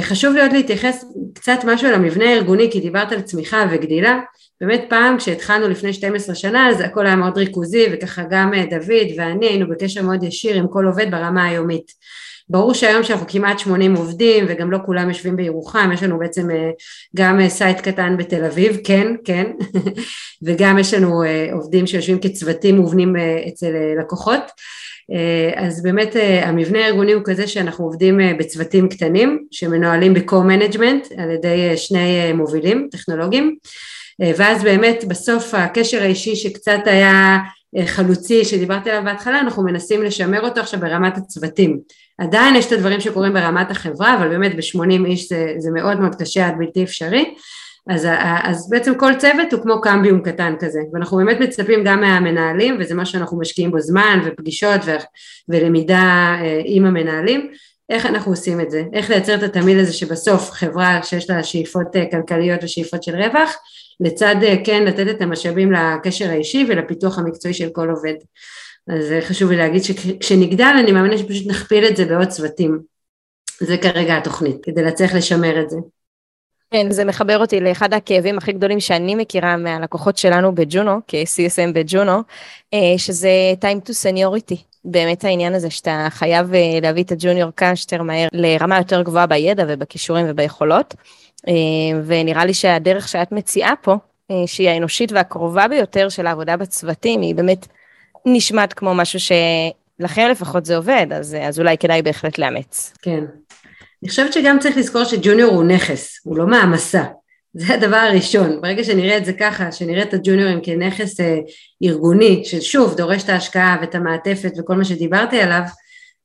[0.00, 4.20] חשוב לי עוד להתייחס קצת משהו למבנה הארגוני, כי דיברת על צמיחה וגדילה.
[4.60, 9.46] באמת פעם כשהתחלנו לפני 12 שנה אז הכל היה מאוד ריכוזי וככה גם דוד ואני
[9.46, 11.92] היינו בקשר מאוד ישיר עם כל עובד ברמה היומית.
[12.48, 16.48] ברור שהיום שאנחנו כמעט 80 עובדים וגם לא כולם יושבים בירוחם, יש לנו בעצם
[17.16, 19.46] גם site קטן בתל אביב, כן, כן,
[20.44, 21.22] וגם יש לנו
[21.52, 23.16] עובדים שיושבים כצוותים מובנים
[23.48, 24.40] אצל לקוחות.
[25.12, 31.22] אה, אז באמת אה, המבנה הארגוני הוא כזה שאנחנו עובדים אה, בצוותים קטנים שמנוהלים ב-co-management
[31.22, 33.56] על ידי שני מובילים טכנולוגיים.
[34.36, 37.38] ואז באמת בסוף הקשר האישי שקצת היה
[37.86, 41.78] חלוצי שדיברתי עליו בהתחלה אנחנו מנסים לשמר אותו עכשיו ברמת הצוותים.
[42.18, 46.14] עדיין יש את הדברים שקורים ברמת החברה אבל באמת ב-80 איש זה, זה מאוד מאוד
[46.14, 47.34] קשה עד בלתי אפשרי
[47.88, 48.08] אז,
[48.42, 52.94] אז בעצם כל צוות הוא כמו קמביום קטן כזה ואנחנו באמת מצפים גם מהמנהלים וזה
[52.94, 54.90] מה שאנחנו משקיעים בו זמן ופגישות ו,
[55.48, 57.50] ולמידה אה, עם המנהלים
[57.88, 61.96] איך אנחנו עושים את זה, איך לייצר את התמיד הזה שבסוף חברה שיש לה שאיפות
[61.96, 63.56] אה, כלכליות ושאיפות של רווח
[64.00, 68.14] לצד אה, כן לתת את המשאבים לקשר האישי ולפיתוח המקצועי של כל עובד.
[68.88, 72.78] אז חשוב לי להגיד שכשנגדל אני מאמינה שפשוט נכפיל את זה בעוד צוותים.
[73.60, 75.76] זה כרגע התוכנית כדי להצליח לשמר את זה
[76.70, 82.22] כן, זה מחבר אותי לאחד הכאבים הכי גדולים שאני מכירה מהלקוחות שלנו בג'ונו, כ-CSM בג'ונו,
[82.74, 83.30] אה, שזה
[83.60, 84.56] time to seniority.
[84.84, 89.64] באמת העניין הזה שאתה חייב אה, להביא את הג'וניור כמה מהר לרמה יותר גבוהה בידע
[89.68, 90.94] ובכישורים וביכולות.
[91.48, 91.52] אה,
[92.06, 93.96] ונראה לי שהדרך שאת מציעה פה,
[94.46, 97.66] שהיא האנושית והקרובה ביותר של העבודה בצוותים, היא באמת
[98.26, 102.92] נשמעת כמו משהו שלכם לפחות זה עובד, אז, אז אולי כדאי בהחלט לאמץ.
[103.02, 103.24] כן,
[104.02, 107.04] אני חושבת שגם צריך לזכור שג'וניור הוא נכס, הוא לא מעמסה.
[107.54, 111.38] זה הדבר הראשון, ברגע שנראה את זה ככה, שנראה את הג'וניורים כנכס אה,
[111.82, 115.62] ארגוני, ששוב דורש את ההשקעה ואת המעטפת וכל מה שדיברתי עליו,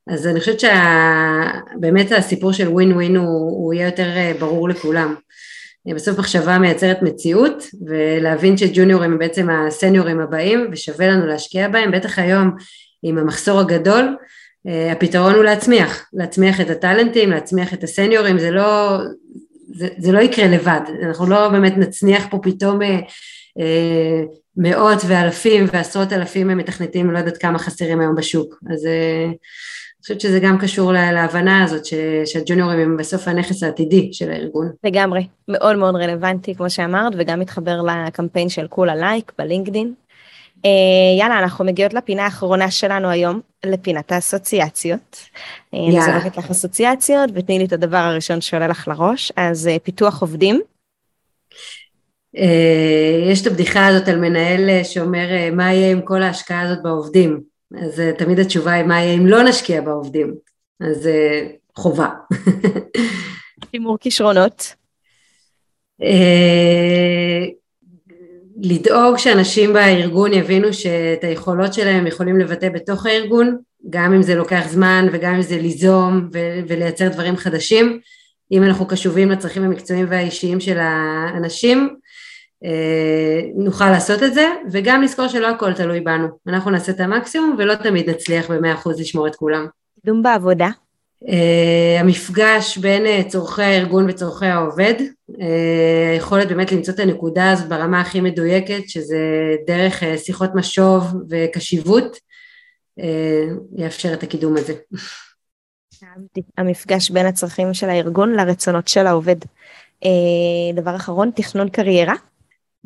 [0.08, 5.16] אז אני חושבת שבאמת הסיפור של ווין ווין הוא, הוא יהיה יותר אה, ברור לכולם.
[5.96, 12.20] בסוף מחשבה מייצרת מציאות, ולהבין שג'וניורים הם בעצם הסניורים הבאים, ושווה לנו להשקיע בהם, בטח
[12.20, 12.52] היום
[13.04, 14.16] עם המחסור הגדול, אה,
[14.92, 18.98] הפתרון הוא להצמיח, להצמיח את הטאלנטים, להצמיח את הסניורים, זה לא,
[19.76, 23.00] זה, זה לא יקרה לבד, אנחנו לא באמת נצניח פה פתאום אה,
[23.60, 24.24] אה,
[24.58, 30.22] מאות ואלפים ועשרות אלפים מתכנתים, לא יודעת כמה חסרים היום בשוק, אז אה, אני חושבת
[30.22, 31.94] שזה גם קשור להבנה הזאת ש,
[32.26, 34.72] שהג'וניורים הם בסוף הנכס העתידי של הארגון.
[34.84, 40.05] לגמרי, מאוד מאוד רלוונטי כמו שאמרת, וגם מתחבר לקמפיין של כולה לייק בלינקדין, אה,
[41.20, 45.18] יאללה, אנחנו מגיעות לפינה האחרונה שלנו היום, לפינת האסוציאציות.
[45.74, 45.80] אה.
[45.80, 50.22] אני זורקת לך אסוציאציות ותני לי את הדבר הראשון שעולה לך לראש, אז אה, פיתוח
[50.22, 50.62] עובדים.
[53.32, 57.42] יש את הבדיחה הזאת על מנהל שאומר מה יהיה עם כל ההשקעה הזאת בעובדים,
[57.82, 60.34] אז תמיד התשובה היא מה יהיה אם לא נשקיע בעובדים,
[60.82, 61.10] אז
[61.76, 62.10] חובה.
[63.72, 64.76] שימור כישרונות.
[68.62, 73.58] לדאוג שאנשים בארגון יבינו שאת היכולות שלהם יכולים לבטא בתוך הארגון,
[73.90, 76.30] גם אם זה לוקח זמן וגם אם זה ליזום
[76.68, 78.00] ולייצר דברים חדשים,
[78.52, 81.96] אם אנחנו קשובים לצרכים המקצועיים והאישיים של האנשים,
[82.66, 86.28] אה, נוכל לעשות את זה, וגם לזכור שלא הכל תלוי בנו.
[86.48, 89.66] אנחנו נעשה את המקסימום ולא תמיד נצליח במאה אחוז לשמור את כולם.
[90.02, 90.70] קידום בעבודה.
[91.28, 94.94] Uh, המפגש בין uh, צורכי הארגון וצורכי העובד,
[96.14, 99.18] היכולת uh, באמת למצוא את הנקודה הזאת ברמה הכי מדויקת, שזה
[99.68, 102.18] דרך שיחות משוב וקשיבות,
[103.76, 104.74] יאפשר את הקידום הזה.
[106.58, 109.36] המפגש בין הצרכים של הארגון לרצונות של העובד.
[110.74, 112.16] דבר אחרון, תכנון קריירה.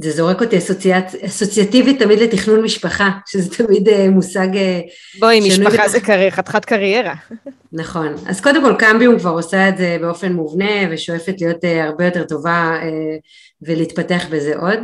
[0.02, 4.48] זה זורק אותי אסוציאט, אסוציאטיבית תמיד לתכנון משפחה, שזה תמיד uh, מושג...
[4.54, 7.14] Uh, בואי, משפחה זה קרי, חתיכת קריירה.
[7.74, 8.16] נכון.
[8.26, 12.24] אז קודם כל קמביום כבר עושה את זה באופן מובנה ושואפת להיות uh, הרבה יותר
[12.24, 12.80] טובה
[13.62, 14.80] ולהתפתח בזה עוד,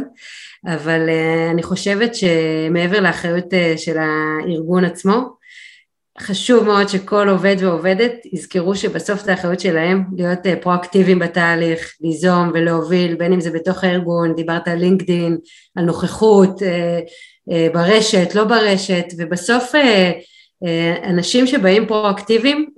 [0.67, 1.09] אבל
[1.51, 5.34] אני חושבת שמעבר לאחריות של הארגון עצמו,
[6.19, 12.51] חשוב מאוד שכל עובד ועובדת יזכרו שבסוף זה האחריות שלהם להיות אה, פרואקטיביים בתהליך, ליזום
[12.53, 15.37] ולהוביל, בין אם זה בתוך הארגון, דיברת על לינקדין,
[15.75, 16.99] על נוכחות אה,
[17.51, 19.75] אה, ברשת, לא ברשת, ובסוף
[21.03, 22.69] אנשים שבאים פרואקטיביים,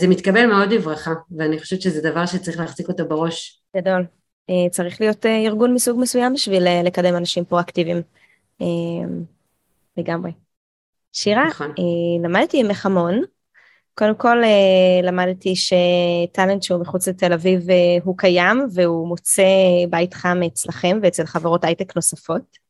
[0.00, 3.62] זה מתקבל מאוד בברכה, ואני חושבת שזה דבר שצריך להחזיק אותו בראש.
[3.76, 4.04] גדול.
[4.70, 8.02] צריך להיות ארגון מסוג מסוים בשביל לקדם אנשים פרואקטיביים.
[9.96, 10.30] לגמרי.
[11.12, 11.70] שירה, נכון.
[11.78, 13.22] אה, למדתי ממך המון.
[13.94, 19.42] קודם כל אה, למדתי שטאלנט שהוא מחוץ לתל אביב אה, הוא קיים והוא מוצא
[19.90, 22.62] בית חם אצלכם ואצל חברות הייטק נוספות.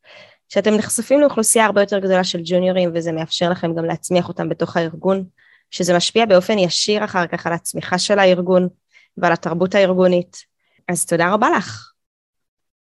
[0.49, 4.77] שאתם נחשפים לאוכלוסייה הרבה יותר גדולה של ג'וניורים וזה מאפשר לכם גם להצמיח אותם בתוך
[4.77, 5.25] הארגון,
[5.71, 8.69] שזה משפיע באופן ישיר אחר כך על הצמיחה של הארגון
[9.17, 10.37] ועל התרבות הארגונית.
[10.89, 11.93] אז תודה רבה לך.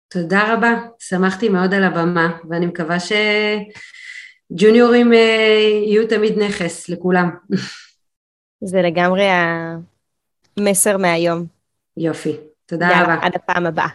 [0.08, 3.12] תודה רבה, שמחתי מאוד על הבמה ואני מקווה ש...
[4.52, 5.18] ג'וניורים אה,
[5.86, 7.30] יהיו תמיד נכס לכולם.
[8.60, 9.24] זה לגמרי
[10.58, 11.46] המסר מהיום.
[11.96, 13.26] יופי, תודה יאללה, רבה.
[13.26, 13.88] עד הפעם הבאה.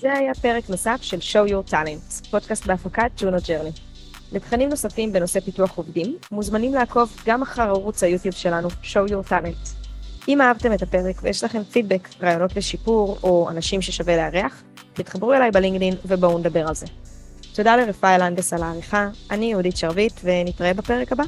[0.00, 3.70] זה היה פרק נוסף של Show Your Talent, פודקאסט בהפקת ג'ונו ג'רני.
[4.32, 9.70] לתכנים נוספים בנושא פיתוח עובדים, מוזמנים לעקוב גם אחר ערוץ היוטיוב שלנו, Show Your Talent.
[10.28, 15.50] אם אהבתם את הפרק ויש לכם פידבק, רעיונות לשיפור או אנשים ששווה לארח, תתחברו אליי
[15.50, 16.86] בלינקדאין ובואו נדבר על זה.
[17.54, 21.24] תודה לרפאל אנדס על העריכה, אני יהודית שרביט ונתראה בפרק הבא.